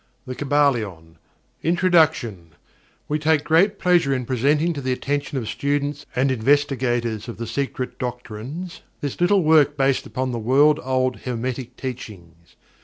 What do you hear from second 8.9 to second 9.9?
this little work